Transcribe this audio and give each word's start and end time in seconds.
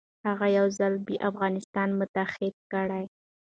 هغه 0.27 0.47
یو 0.57 0.67
ځل 0.77 0.93
بیا 1.07 1.19
افغانستان 1.29 1.89
متحد 1.99 2.55
کړ. 2.71 2.87